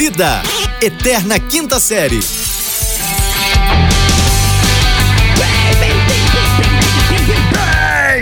[0.00, 0.42] Vida,
[0.80, 2.20] Eterna Quinta Série.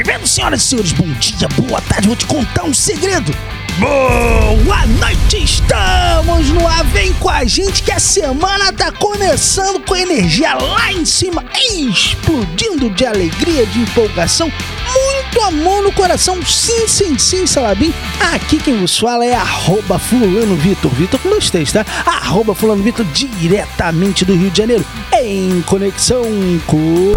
[0.04, 3.32] Bem-vindos, senhoras e senhores, bom dia, boa tarde, vou te contar um segredo.
[3.78, 9.94] Boa noite, estamos no ar, vem com a gente que a semana tá começando com
[9.94, 17.18] energia lá em cima, explodindo de alegria, de empolgação, muito amor no coração, sim, sim,
[17.18, 17.92] sim, Salabim.
[18.32, 21.84] Aqui quem vos fala é arroba fulano Vitor, Vitor com dois T's, tá?
[22.04, 24.84] Arroba fulano Vitor diretamente do Rio de Janeiro,
[25.20, 26.22] em conexão
[26.66, 27.12] com...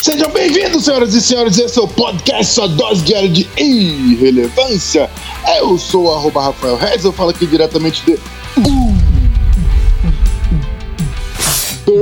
[0.00, 1.58] Sejam bem-vindos, senhoras e senhores.
[1.58, 5.10] Esse é o podcast, sua dose diária de irrelevância.
[5.58, 8.18] Eu sou o arroba Rafael Reis, eu falo aqui diretamente de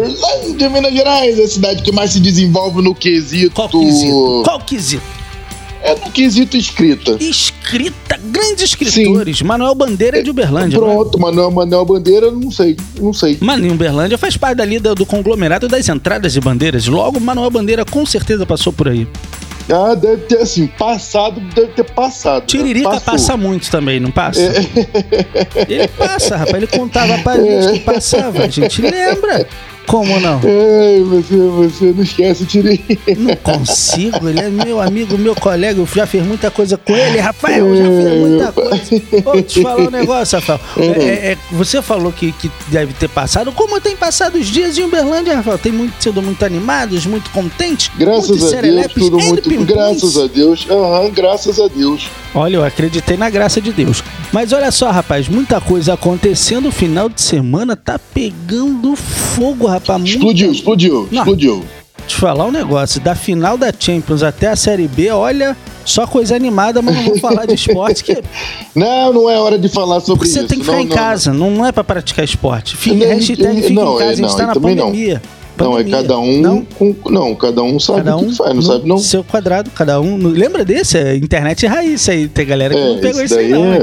[0.07, 3.55] Berlândia, Minas Gerais, a cidade que mais se desenvolve no quesito.
[3.55, 4.43] Qual quesito?
[4.45, 5.03] Qual quesito?
[5.85, 7.17] É no quesito escrita.
[7.19, 9.43] Escrita, grandes escritores.
[9.43, 10.77] Manuel Bandeira é de Uberlândia.
[10.77, 10.79] é?
[10.81, 13.37] Pronto, Manuel, Manuel Bandeira, não sei, não sei.
[13.41, 16.87] Em Uberlândia faz parte dali do, do conglomerado das entradas de bandeiras.
[16.87, 19.09] Logo, Manuel Bandeira com certeza passou por aí.
[19.71, 22.43] Ah, deve ter assim, passado, deve ter passado.
[22.43, 22.47] né?
[22.47, 23.13] Tiririca Passou.
[23.13, 24.41] passa muito também, não passa?
[25.69, 26.57] Ele passa, rapaz.
[26.57, 28.45] Ele contava pra gente que passava.
[28.45, 29.47] A gente lembra.
[29.87, 30.41] Como não?
[30.45, 33.15] Ei, você, você não esquece o Tiririca.
[33.17, 37.19] Não consigo, ele é meu amigo, meu colega, eu já fiz muita coisa com ele,
[37.19, 39.31] Rafael, eu já fiz muita coisa.
[39.31, 40.61] Ô, te falar um negócio, Rafael.
[40.79, 43.53] É, é, é, você falou que, que deve ter passado.
[43.53, 45.59] Como tem passado os dias em Uberlândia, Rafael?
[45.59, 47.91] Tem muito, sido muito animados, muito contentes.
[47.97, 49.49] Graças muitos a Deus, tudo muito.
[49.49, 49.69] pimpões.
[49.69, 50.67] Graças a Deus.
[50.71, 52.09] Aham, graças a Deus.
[52.35, 54.03] Olha, eu acreditei na graça de Deus.
[54.33, 56.69] Mas olha só, rapaz, muita coisa acontecendo.
[56.69, 60.01] O final de semana tá pegando fogo, rapaz.
[60.01, 61.23] Muita Explodiu, explodiu, Não.
[61.23, 61.65] explodiu.
[62.07, 66.35] te falar um negócio, da final da Champions até a Série B, olha, só coisa
[66.35, 68.23] animada, mas não vou falar de esporte, que
[68.75, 70.49] Não, não é hora de falar sobre você isso.
[70.49, 72.77] tem que ficar não, em não, casa, não, não é pra praticar esporte.
[72.77, 74.93] Fica, Não, hashtag fica não, em casa, a gente tá na também não.
[75.53, 75.85] Pandemia.
[75.85, 76.41] Não, é cada um.
[76.41, 76.65] Não?
[76.65, 78.99] Com, não, cada um sabe Cada o um que faz, não no sabe não?
[78.99, 80.17] seu quadrado, cada um.
[80.29, 80.99] Lembra desse?
[80.99, 83.65] É internet raiz, aí tem galera que É, não pegou esse isso aí, não.
[83.73, 83.83] é- hein?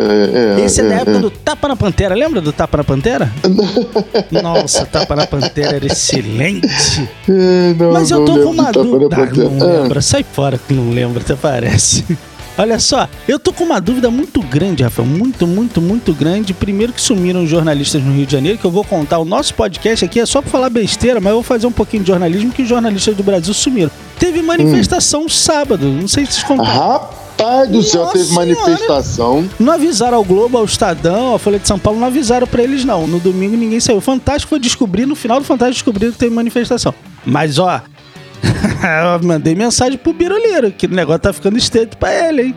[0.60, 1.20] é- esse é, da é- época é.
[1.20, 2.16] do Tapa na Pantera.
[2.16, 3.32] Lembra do Tapa na Pantera?
[4.44, 6.68] Nossa, Tapa na Pantera era excelente.
[7.30, 9.16] É, não, Mas eu tô com uma dúvida.
[9.18, 12.06] Ah, não lembra, sai fora que não lembra, até parece.
[12.60, 15.08] Olha só, eu tô com uma dúvida muito grande, Rafael.
[15.08, 16.54] Muito, muito, muito grande.
[16.54, 19.18] Primeiro que sumiram os jornalistas no Rio de Janeiro, que eu vou contar.
[19.20, 22.04] O nosso podcast aqui é só pra falar besteira, mas eu vou fazer um pouquinho
[22.04, 23.90] de jornalismo que os jornalistas do Brasil sumiram.
[24.20, 27.00] Teve manifestação sábado, não sei se vocês contaram.
[27.40, 28.46] Rapaz do céu, Nossa teve Senhora.
[28.46, 29.50] manifestação.
[29.58, 32.84] Não avisaram ao Globo, ao Estadão, à Folha de São Paulo, não avisaram pra eles,
[32.84, 33.08] não.
[33.08, 34.00] No domingo ninguém saiu.
[34.00, 36.94] O Fantástico foi descobrir, no final do Fantástico descobriram que teve manifestação.
[37.26, 37.82] Mas, ó,
[39.22, 42.56] eu mandei mensagem pro Biroleiro, que o negócio tá ficando estreito pra ele, hein?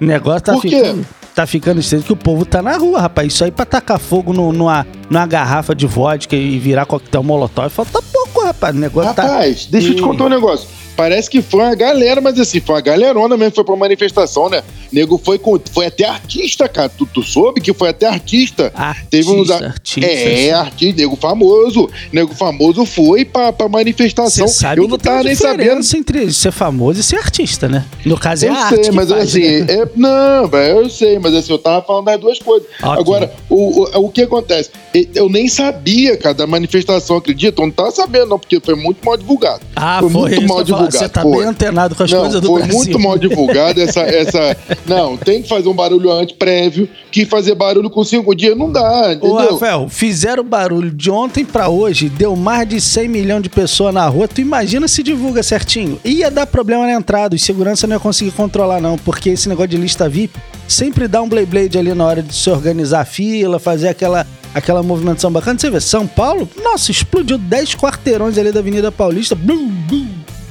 [0.00, 0.70] O negócio tá Por quê?
[0.76, 1.06] ficando.
[1.34, 3.32] Tá ficando estreito que o povo tá na rua, rapaz.
[3.32, 7.70] Isso aí pra tacar fogo no- numa, numa garrafa de vodka e virar coquetel molotov,
[7.70, 8.74] falta pouco, rapaz.
[8.74, 9.22] O negócio tá.
[9.22, 10.68] Rapaz, deixa eu te contar um negócio.
[10.96, 14.62] Parece que foi uma galera, mas assim, foi uma galerona mesmo foi pra manifestação, né?
[14.92, 15.58] Nego foi com.
[15.72, 16.88] Foi até artista, cara.
[16.88, 18.72] Tu, tu soube que foi até artista.
[18.74, 19.50] Artista, Teve uns.
[19.50, 21.90] artista, é, artista, nego famoso.
[22.12, 24.48] Nego famoso foi pra, pra manifestação.
[24.48, 25.80] Sabe eu não tava nem sabendo.
[25.96, 27.84] entre ser famoso e ser artista, né?
[28.04, 29.74] No caso é Eu arte sei, mas faz, assim, né?
[29.74, 32.68] é, não, velho, eu sei, mas assim, eu tava falando das duas coisas.
[32.82, 33.00] Ok.
[33.00, 34.70] Agora, o, o, o que acontece?
[35.14, 37.60] Eu nem sabia, cara, da manifestação, acredita?
[37.60, 39.60] Eu não tava sabendo, não, porque foi muito mal divulgado.
[39.76, 40.92] Ah, foi, foi, muito mal divulgado.
[40.96, 41.38] Você tá foi.
[41.38, 42.78] bem antenado com as não, coisas do foi Brasil.
[42.78, 44.56] muito mal divulgado essa, essa.
[44.88, 48.70] Não, tem que fazer um barulho antes prévio, que fazer barulho com cinco dias não
[48.72, 49.34] dá, entendeu?
[49.34, 53.92] Ô, Rafael, fizeram barulho de ontem pra hoje, deu mais de 100 milhões de pessoas
[53.92, 54.26] na rua.
[54.26, 56.00] Tu imagina se divulga certinho?
[56.04, 59.68] Ia dar problema na entrada, os segurança não ia conseguir controlar, não, porque esse negócio
[59.68, 63.04] de lista VIP sempre dá um blade blade ali na hora de se organizar a
[63.04, 65.58] fila, fazer aquela, aquela movimentação bacana.
[65.58, 69.34] Você vê, São Paulo, nossa, explodiu 10 quarteirões ali da Avenida Paulista.
[69.34, 70.06] Blum, blum.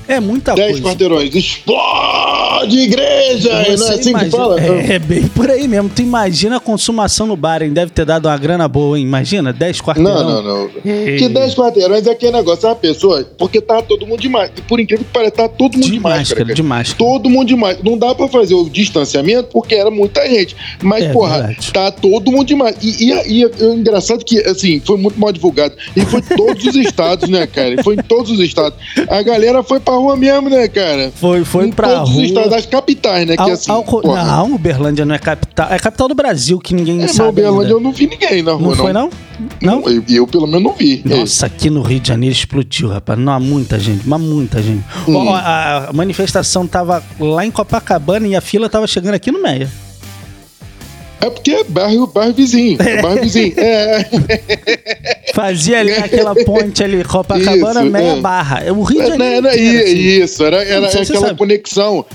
[0.08, 0.84] É muita Dez coisa.
[0.84, 3.50] quarteirões, explode igreja!
[3.50, 4.60] não é Você assim que imagina- fala?
[4.62, 5.90] É, é bem por aí mesmo.
[5.90, 7.72] Tu imagina a consumação no bar, hein?
[7.72, 9.06] Deve ter dado uma grana boa, hein?
[9.06, 10.14] Imagina, 10 quarteirão.
[10.24, 10.70] Não, não, não.
[10.86, 11.18] Ei.
[11.18, 14.62] Que 10 quarteirões é aquele negócio, a pessoa, porque tá todo mundo de máscara.
[14.68, 16.20] Por incrível que pareça, tá todo mundo de, De máscara.
[16.20, 16.56] máscara, cara.
[16.56, 16.98] de máscara.
[16.98, 17.82] Todo mundo de máscara.
[17.90, 20.56] Não dá pra fazer o distanciamento porque era muita gente.
[20.82, 21.72] Mas, É porra, verdade.
[21.74, 22.80] tá todo mundo de máscara.
[22.82, 25.76] E, e, e o engraçado que, assim, foi muito mal divulgado.
[25.96, 27.74] E foi em todos os estados, né, cara?
[27.80, 28.78] E Foi em todos os estados.
[29.10, 31.12] A galera foi pra rua mesmo, né, cara?
[31.16, 32.22] Foi, foi em pra todos rua.
[32.22, 33.36] os estados, das capitais, né?
[33.38, 33.72] Ao- que assim.
[33.84, 35.68] co- porra, não, Uberlândia não é capital.
[35.72, 37.30] É capital do Brasil, que ninguém é, sabe.
[37.30, 37.74] Uberlândia ainda.
[37.74, 39.10] eu não vi ninguém na rua, Não foi, não?
[39.62, 39.88] Não?
[39.88, 41.02] Eu, eu, pelo menos, não vi.
[41.06, 43.18] Nossa, aqui no Rio de Janeiro explodiu, rapaz.
[43.20, 44.84] Não há muita gente, mas muita gente.
[45.08, 45.30] Hum.
[45.32, 49.70] A, a manifestação tava lá em Copacabana e a fila tava chegando aqui no Meia.
[51.20, 52.78] É porque é bairro, bairro vizinho.
[52.80, 53.54] É bairro vizinho.
[53.58, 54.06] É.
[55.34, 58.22] Fazia ali aquela ponte ali, Copacabana, Isso, meia é.
[58.22, 58.60] barra.
[58.64, 59.42] É O Rio de Não, Janeiro.
[59.42, 59.98] não, inteiro, assim.
[60.24, 62.06] isso, era, era Não aquela conexão.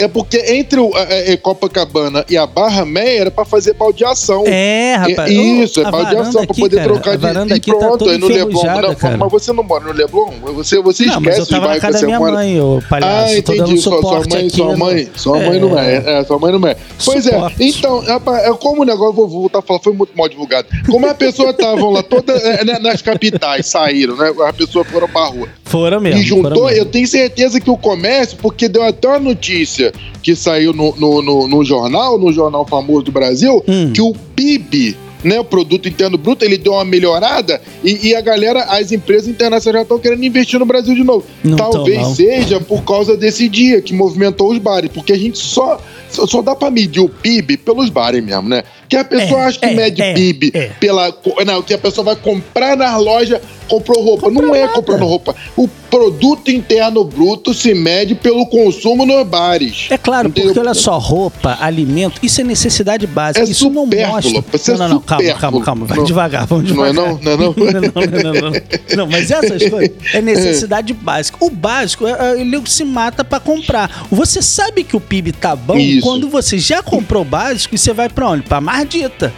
[0.00, 3.74] É porque entre o, a- a- a Copacabana e a Barra Meia era pra fazer
[3.74, 4.44] baldeação.
[4.46, 5.30] É, rapaz.
[5.30, 7.52] É, Isso, é baldeação pra aqui, poder cara, trocar a de.
[7.52, 8.62] E aqui tá pronto, toda aí no Leblon.
[8.64, 9.16] Não, cara.
[9.18, 10.30] mas você não mora no Leblon?
[10.54, 12.32] Você, você Não, mas esquece eu tava os na bairros casa que você minha mora.
[12.32, 13.32] mãe, ô palhaço.
[13.34, 13.78] Ah, entendi.
[13.78, 14.50] Sua, sua mãe, aqui.
[14.56, 15.60] sua no- mãe, sua mãe É.
[15.60, 15.94] não é.
[16.20, 16.24] é.
[16.24, 16.76] Sua mãe não é.
[17.04, 17.62] Pois Suporte.
[17.62, 17.66] é.
[17.66, 20.68] Então, rapaz, é como o negócio, vou voltar a falar, foi muito mal divulgado.
[20.90, 24.32] Como as pessoas estavam lá, todas é, né, nas capitais, saíram, né?
[24.46, 25.48] As pessoas foram pra rua.
[25.72, 26.20] Foram mesmo.
[26.20, 26.70] E juntou, mesmo.
[26.70, 29.92] eu tenho certeza que o comércio, porque deu até uma notícia
[30.22, 33.90] que saiu no, no, no, no jornal, no jornal famoso do Brasil, Hum.
[33.92, 38.20] que o PIB, né, o Produto Interno Bruto, ele deu uma melhorada e, e a
[38.20, 41.24] galera, as empresas internacionais já estão querendo investir no Brasil de novo.
[41.42, 42.14] Não Talvez não.
[42.14, 45.80] seja por causa desse dia que movimentou os bares, porque a gente só,
[46.10, 48.62] só, só dá pra medir o PIB pelos bares mesmo, né?
[48.88, 50.66] Que a pessoa É, acha que é, mede é, PIB é.
[50.80, 51.16] pela.
[51.46, 54.30] Não, que a pessoa vai comprar na loja, comprou roupa.
[54.30, 55.34] Não é comprando roupa.
[55.56, 59.86] O produto interno bruto se mede pelo consumo nos bares.
[59.90, 60.52] É claro, Entendeu?
[60.54, 63.44] porque olha só, roupa, alimento, isso é necessidade básica.
[63.44, 64.44] É isso não mostra.
[64.54, 65.86] isso é não, não, não, calma, calma, calma.
[65.86, 67.10] Vai Não- devagar, vamos não é devagar.
[67.10, 67.20] não?
[67.22, 67.54] Não é não?
[67.54, 68.96] não, não, não, não.
[68.96, 71.36] Não, mas essas coisas é necessidade básica.
[71.40, 74.06] O básico, é, é, ele se mata pra comprar.
[74.10, 76.00] Você sabe que o PIB tá bom Isso.
[76.06, 78.42] quando você já comprou o básico e você vai pra onde?
[78.44, 79.32] Pra Mardita.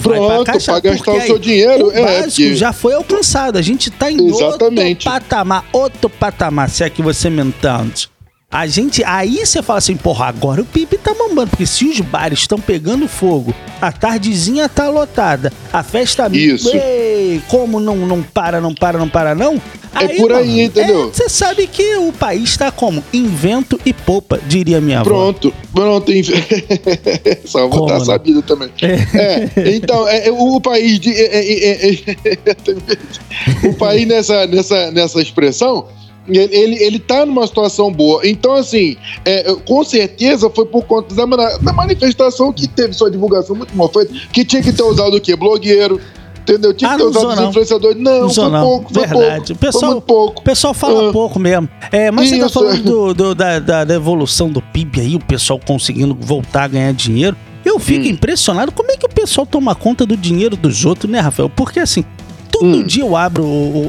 [0.00, 2.72] Tu vai Pronto, pra caixa pra gastar o seu dinheiro, O é, básico porque- já
[2.72, 3.58] foi alcançado.
[3.58, 5.08] A gente tá em Exatamente.
[5.08, 8.08] outro patamar, outro patamar, se é que você me entende.
[8.50, 11.98] A gente, aí você fala assim, porra, agora o PIB tá bombando, porque se os
[12.00, 13.52] bares estão pegando fogo,
[13.82, 16.28] a tardezinha tá lotada, a festa...
[16.32, 16.70] Isso.
[16.72, 19.60] Ei, como não, não para, não para, não para, não?
[19.94, 21.08] É por aí, entendeu?
[21.08, 23.04] é, Você sabe que o país tá como?
[23.12, 25.08] Invento e poupa, diria minha avó.
[25.08, 26.12] Pronto, pronto.
[27.44, 28.04] Só vou estar não?
[28.04, 28.70] sabido também.
[28.82, 31.10] É, então, é, é, o país de.
[31.10, 31.94] é, é, é,
[32.24, 35.86] é, o país nessa, nessa, nessa expressão.
[36.26, 38.26] Ele, ele, ele tá numa situação boa.
[38.26, 41.26] Então, assim, é, com certeza foi por conta da,
[41.58, 45.20] da manifestação que teve sua divulgação muito mal feita, que tinha que ter usado o
[45.20, 45.36] quê?
[45.36, 46.00] Blogueiro.
[46.44, 46.74] Entendeu?
[46.74, 47.48] Tinha Ah, que ter usado os não.
[47.50, 48.02] influenciadores.
[48.02, 48.60] Não, Não foi não.
[48.60, 49.34] pouco, foi Verdade.
[49.36, 49.52] pouco.
[49.52, 50.40] O pessoal, pouco.
[50.40, 51.12] o pessoal fala Ah.
[51.12, 51.68] pouco mesmo.
[51.90, 52.54] É, mas você tá Isso.
[52.60, 56.68] falando do- do- da, da- da evolução do PIB aí, o pessoal conseguindo voltar a
[56.68, 57.34] ganhar dinheiro.
[57.64, 58.10] Eu fico Hum.
[58.10, 61.48] impressionado como é que o pessoal toma conta do dinheiro dos outros, né, Rafael?
[61.48, 62.04] Porque assim,
[62.52, 62.82] todo Hum.
[62.82, 63.42] dia eu abro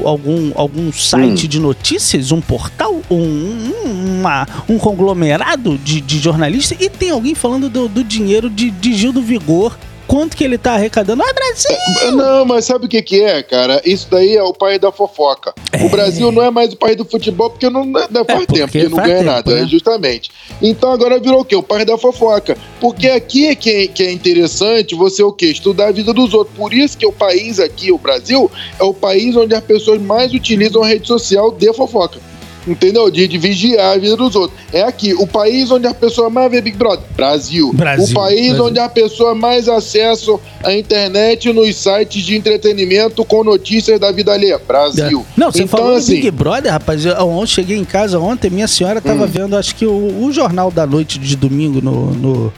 [0.06, 6.78] algum, algum site de notícias, um portal, um, um- uma- um conglomerado de, de jornalistas
[6.80, 9.76] e tem alguém falando do, do dinheiro de, de Gil do Vigor.
[10.06, 11.22] Quanto que ele tá arrecadando?
[11.22, 12.12] Ah, Brasil!
[12.12, 13.80] Não, mas sabe o que, que é, cara?
[13.84, 15.54] Isso daí é o país da fofoca.
[15.84, 18.72] O Brasil não é mais o país do futebol porque não, não faz porque tempo
[18.72, 19.66] que não ganha tempo, nada, né?
[19.66, 20.30] justamente.
[20.62, 21.56] Então agora virou o quê?
[21.56, 22.56] O país da fofoca.
[22.80, 25.46] Porque aqui é que, é que é interessante você o quê?
[25.46, 26.56] Estudar a vida dos outros.
[26.56, 30.32] Por isso que o país aqui, o Brasil, é o país onde as pessoas mais
[30.32, 32.18] utilizam a rede social de fofoca.
[32.66, 33.10] Entendeu?
[33.10, 34.58] De, de vigiar a vida dos outros.
[34.72, 37.04] É aqui, o país onde a pessoa mais vê Big Brother.
[37.16, 37.72] Brasil.
[37.72, 38.64] Brasil, O país Brasil.
[38.64, 44.32] onde a pessoa mais acesso à internet nos sites de entretenimento com notícias da vida
[44.32, 44.58] alheia.
[44.66, 45.24] Brasil.
[45.36, 47.04] Não, você então, falou assim, Big Brother, rapaz.
[47.06, 49.28] Eu, ontem cheguei em casa ontem, minha senhora tava Hum.
[49.28, 52.52] vendo, acho que o, o Jornal da Noite de domingo no, no-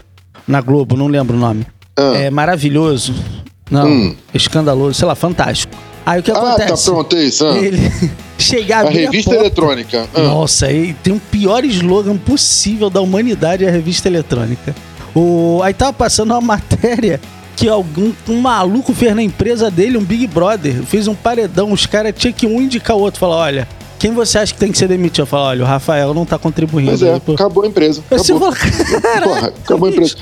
[0.46, 1.66] na Globo, não lembro o nome.
[1.96, 2.14] Ah.
[2.16, 3.14] É maravilhoso.
[3.70, 4.16] Não, Hum.
[4.32, 5.76] escandaloso, sei lá, fantástico.
[6.06, 6.84] Aí o que Ah, tá acontece?
[6.90, 7.46] pronto, é isso.
[7.46, 7.56] ah.
[7.58, 7.78] Ele
[8.38, 10.08] chegar A revista eletrônica.
[10.14, 10.20] ah.
[10.22, 14.74] Nossa, aí tem o pior slogan possível da humanidade é a revista eletrônica.
[15.14, 17.20] O, aí tava passando uma matéria
[17.56, 21.86] que algum um maluco fez na empresa dele, um Big Brother, fez um paredão, os
[21.86, 24.78] caras tinham que um indicar o outro, falar, olha, quem você acha que tem que
[24.78, 25.22] ser demitido?
[25.22, 26.92] Eu falo, olha, o Rafael não tá contribuindo.
[26.92, 28.00] Mas é, aí, acabou a empresa.
[28.08, 28.52] Acabou.
[28.52, 28.56] fala,
[29.02, 30.14] "Caraca, Porra, acabou a empresa.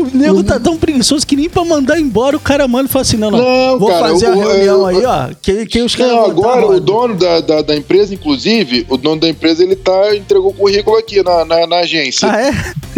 [0.00, 3.02] O nego tá tão preguiçoso que nem pra mandar embora o cara manda e fala
[3.02, 5.28] assim: não, não, Não, vou cara, fazer o- a reunião o- aí, ó.
[5.40, 9.20] Que, que os caras agora o roda." dono da, da, da empresa, inclusive, o dono
[9.20, 12.28] da empresa, ele tá, entregou o currículo aqui na, na, na agência.
[12.30, 12.52] Ah, é?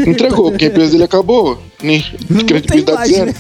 [0.09, 1.59] Entregou, porque a empresa dele acabou.
[1.83, 3.27] Nem- Não tem credibilidade mais, zero.
[3.27, 3.35] né?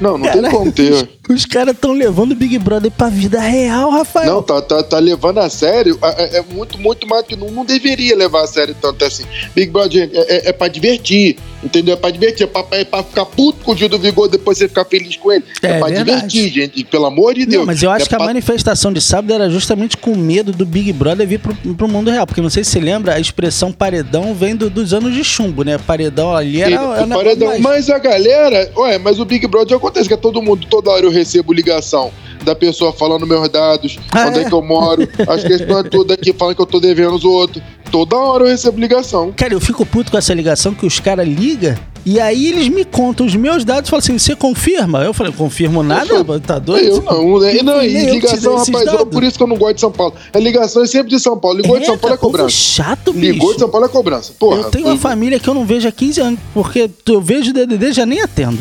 [0.00, 1.08] Não, não tem como ter.
[1.30, 4.26] Os caras tão levando o Big Brother pra vida real, Rafael.
[4.34, 5.96] Não, tá, tá, tá levando a sério.
[6.02, 9.22] É, é muito, muito mais que não, não deveria levar a sério tanto assim.
[9.54, 11.94] Big Brother, gente, é, é, é pra divertir, entendeu?
[11.94, 14.58] É pra divertir, é pra, é pra ficar puto com o Gil do Vigor, depois
[14.58, 15.44] você ficar feliz com ele.
[15.62, 16.26] É, É pra verdade.
[16.26, 17.60] divertir, gente, pelo amor de Deus.
[17.60, 20.50] Não, mas eu acho É que a pra- manifestação de sábado era justamente com medo
[20.50, 22.26] do Big Brother vir pro, pro mundo real.
[22.26, 25.62] Porque não sei se você lembra, a expressão paredão vem do- dos anos de chumbo,
[25.62, 25.78] né?
[25.78, 26.70] Paredão ali era.
[26.72, 27.59] E- era paredão.
[27.60, 31.04] Mas a galera, ué, mas o Big Brother acontece que é todo mundo, toda hora
[31.04, 32.10] eu recebo ligação
[32.44, 34.42] da pessoa falando meus dados, Ah, onde é?
[34.42, 34.44] é?
[34.46, 37.62] que eu moro, as questões todas aqui falando que eu tô devendo os outros.
[37.90, 39.32] Toda hora eu recebo ligação.
[39.32, 41.74] Cara, eu fico puto com essa ligação que os caras ligam
[42.10, 45.04] E aí eles me contam os meus dados e falam assim: você confirma?
[45.04, 46.96] Eu falei, confirmo nada, Eu tá doido?
[46.96, 47.62] Eu não, né?
[47.62, 49.92] não, e eu te ligação, rapaz, é por isso que eu não gosto de São
[49.92, 50.14] Paulo.
[50.32, 51.58] A ligação é sempre de São Paulo.
[51.60, 52.50] Ligou de São Paulo é cobrança.
[52.50, 53.32] chato, bicho.
[53.32, 54.32] Ligou de São Paulo é cobrança.
[54.36, 54.56] Porra.
[54.56, 57.54] eu tenho uma família que eu não vejo há 15 anos, porque eu vejo o
[57.54, 58.58] DDD e já nem atendo.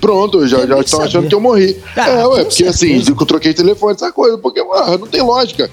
[0.00, 1.76] Pronto, já já estão achando que eu morri.
[1.94, 3.10] Ah, é, ué, porque assim, certeza.
[3.10, 5.70] eu troquei telefone, essa coisa, porque ah, não tem lógica.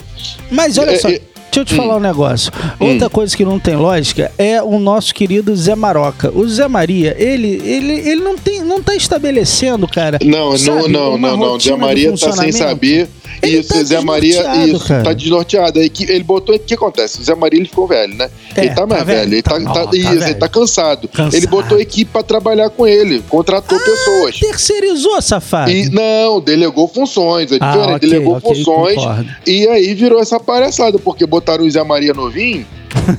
[0.52, 1.22] Mas olha É, só, é-
[1.56, 2.52] deixa eu te falar um negócio.
[2.80, 6.30] Outra coisa que não tem lógica é o nosso querido Zé Maroca.
[6.36, 10.20] O Zé Maria, ele, ele, ele não, tem, não tá estabelecendo, cara.
[10.24, 13.08] Não, sabe, não, não, não, Zé Maria tá sem saber.
[13.42, 15.04] Ele isso, tá Zé Maria, isso, cara.
[15.04, 15.80] tá desnorteado.
[15.80, 16.56] Aí que ele botou.
[16.56, 17.20] O que acontece?
[17.20, 18.30] O Zé Maria ele ficou velho, né?
[18.56, 20.24] É, ele tá mais tá velho, velho, ele tá- tá, tá- tá isso, velho.
[20.24, 21.08] ele tá cansado.
[21.10, 21.36] Cansado.
[21.36, 24.40] Ele botou equipe pra trabalhar com ele, contratou pessoas.
[24.40, 25.70] Terceirizou, safado.
[25.70, 29.28] E não, delegou funções, é Ah, diferente, ok, delegou ok, funções.
[29.46, 32.66] E aí virou essa palhaçada, porque botaram o Zé Maria novinho.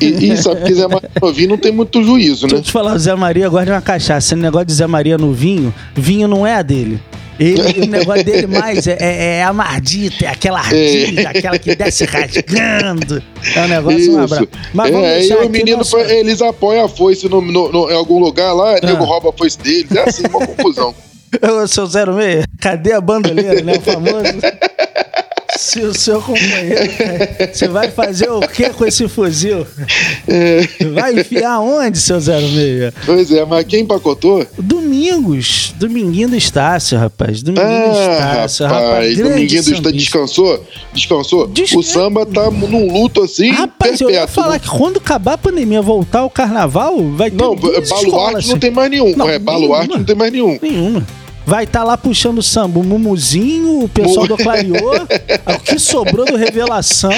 [0.01, 2.61] E, e sabe que Zé Maria novinho não tem muito juízo, Deixa né?
[2.61, 4.35] eu te falar, o Zé Maria gosta de uma cachaça.
[4.35, 7.01] Esse negócio de Zé Maria no vinho, vinho não é a dele.
[7.39, 11.75] Ele, o negócio dele mais é, é, é a mardita, é aquela ardita, aquela que
[11.77, 13.23] desce rasgando.
[13.55, 14.49] É um negócio brava.
[14.73, 17.71] Mas vamos é, e deixar o aqui menino, nosso- eles apoiam a foice no, no-
[17.71, 18.87] no- em algum lugar lá, Ah.
[18.87, 19.91] nego rouba a foice deles.
[19.95, 20.95] É assim, uma confusão.
[21.43, 23.75] Ô, seu 06, cadê a bandoleira, né?
[23.77, 24.25] O famoso.
[25.59, 26.91] Se o seu companheiro.
[27.53, 29.67] Você vai fazer o que com esse fuzil?
[30.95, 32.93] Vai enfiar onde, seu 06?
[33.05, 34.47] Pois é, mas quem empacotou?
[34.59, 35.75] Domingos.
[35.79, 37.43] Dominguinho do Estácio, rapaz.
[37.43, 39.19] Dominguinho do Ah, Estácio, rapaz, rapaz.
[39.19, 39.93] Dominguinho do sambista.
[39.93, 40.67] descansou?
[40.93, 41.47] Descansou?
[41.49, 44.43] Des- O samba tá num luto assim, Rapaz, eu ia perpétuo.
[44.43, 48.59] falar que quando acabar a pandemia, voltar o carnaval, vai ter Não, baluarte escolas, não
[48.59, 49.15] tem mais nenhum.
[49.17, 50.59] Não, é, baluarte não tem mais nenhum.
[50.61, 51.07] Nenhuma.
[51.47, 54.75] Vai estar lá puxando samba o Mumuzinho, o pessoal do Clariô,
[55.47, 57.13] o que sobrou do Revelação.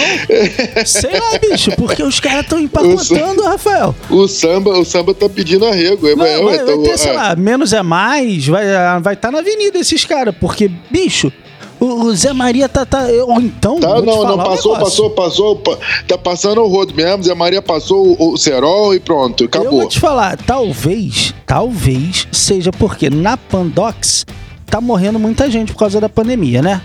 [0.85, 3.95] Sei lá, bicho, porque os caras estão empacotando, Rafael.
[4.11, 6.07] O samba, o samba tá pedindo arrego.
[6.07, 7.15] É, Não, é, vai, então, vai ter, sei é.
[7.15, 11.33] lá, menos é mais, vai estar vai tá na avenida esses caras, porque, bicho,
[11.81, 12.85] o, Zé Maria tá.
[12.87, 13.79] tá ou então.
[13.81, 14.75] Tá, não, não, um passou, negócio.
[14.79, 19.01] passou, passou, pa- tá passando o rodo mesmo, Zé Maria passou o, o cerol e
[19.01, 19.71] pronto, Eu acabou.
[19.81, 24.25] vou te falar, talvez, talvez seja porque na Pandox
[24.67, 26.81] tá morrendo muita gente por causa da pandemia, né?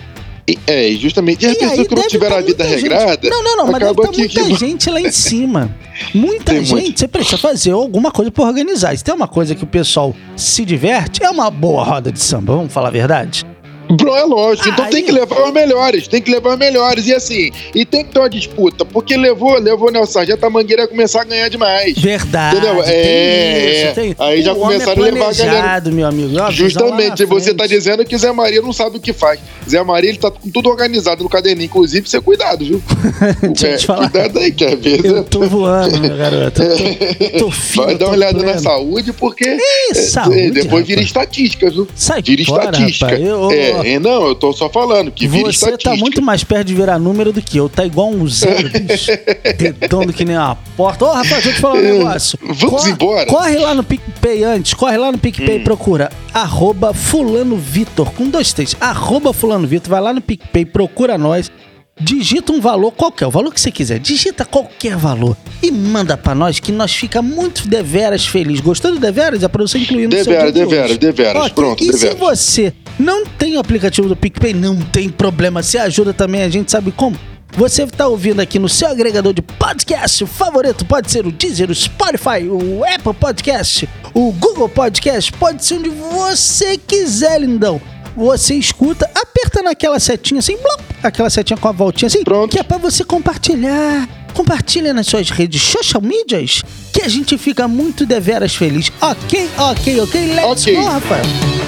[0.67, 3.41] É, justamente, e as E pessoas que não tiveram tá a vida gente- regrada, Não,
[3.43, 5.73] não, não, mas deve tá que, muita que- gente lá em cima.
[6.13, 6.81] Muita Tem gente.
[6.81, 6.99] muito.
[6.99, 8.97] Você precisa fazer alguma coisa pra organizar.
[8.97, 12.55] Se tem uma coisa que o pessoal se diverte, é uma boa roda de samba,
[12.57, 13.45] vamos falar a verdade?
[13.91, 17.05] Bro, é lógico, então Aí- tem que levar os melhores, tem que levar os melhores,
[17.07, 20.49] e assim, e tem que ter uma disputa, porque levou, levou o Nelson Sargento, a
[20.49, 21.97] Mangueira ia começar a ganhar demais.
[21.97, 22.57] Verdade.
[22.57, 22.81] Entendeu?
[22.85, 26.39] É, isso, tem- aí já o homem começaram a é levar a galera- meu amigo.
[26.39, 29.39] Ó, Justamente, na você tá dizendo que Zé Maria não sabe o que faz.
[29.69, 32.81] Zé Maria, ele tá com tudo organizado no caderninho, inclusive, você cuidado, viu?
[33.53, 34.09] Deixa eu te falar.
[34.09, 35.03] Cuidado aí, que às vezes...
[35.05, 36.61] Eu tô voando, meu garoto.
[36.63, 38.59] Eu tô, eu tô fino, Vai dar uma olhada na pleno.
[38.59, 41.07] saúde, porque Ih, é, saúde, depois vira rapaz.
[41.07, 41.87] estatística, viu?
[41.95, 43.05] Sai Vira fora, estatística.
[43.05, 43.21] rapaz.
[43.27, 45.91] Eu- É, é, não, eu tô só falando que vira Você estatística.
[45.91, 47.67] tá muito mais perto de virar número do que eu.
[47.69, 49.11] Tá igual um zero, bicho.
[49.57, 51.05] Redondo que nem uma porta.
[51.05, 52.37] Ô, Rafael, deixa eu te falar um negócio.
[52.41, 53.25] Vamos Corre- embora.
[53.25, 54.73] Corre lá no PicPay antes.
[54.73, 55.61] Corre lá no PicPay Hum.
[55.61, 58.75] e procura arroba fulano Vitor, com dois três.
[58.79, 59.89] Arroba fulano Vitor.
[59.89, 61.51] Vai lá no PicPay, procura nós.
[61.99, 63.99] Digita um valor qualquer, o valor que você quiser.
[63.99, 68.59] Digita qualquer valor e manda pra nós que nós fica muito deveras feliz.
[68.59, 69.43] Gostou do deveras?
[69.43, 71.41] É pra você incluir no seu Deveras, de deveras, deveras.
[71.43, 72.13] Ok, Pronto, e deveras.
[72.15, 75.61] se você não tem o aplicativo do PicPay, não tem problema.
[75.61, 77.15] Você ajuda também, a gente sabe como.
[77.55, 81.75] Você está ouvindo aqui no seu agregador de podcast favorito, pode ser o Deezer, o
[81.75, 87.79] Spotify, o Apple Podcast, o Google Podcast, pode ser onde você quiser, lindão.
[88.17, 89.07] Você escuta,
[89.43, 92.49] aperta naquela setinha assim, blop, aquela setinha com a voltinha assim, Pronto.
[92.51, 94.07] que é pra você compartilhar.
[94.33, 98.91] Compartilha nas suas redes social medias, que a gente fica muito deveras feliz.
[98.99, 100.75] Ok, ok, ok, let's Ok.
[100.75, 101.23] go, Rafael.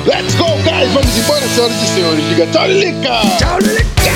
[0.07, 0.91] Let's go, guys!
[0.91, 2.23] Vamos embora, senhoras e senhores.
[2.29, 3.21] Diga tchau, Lilica!
[3.37, 4.15] Tchau, Lilica!